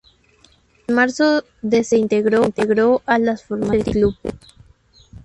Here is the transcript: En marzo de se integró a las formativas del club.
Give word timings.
En 0.87 0.95
marzo 0.95 1.43
de 1.61 1.83
se 1.83 1.95
integró 1.95 3.03
a 3.05 3.19
las 3.19 3.43
formativas 3.43 3.85
del 3.85 3.93
club. 3.93 4.17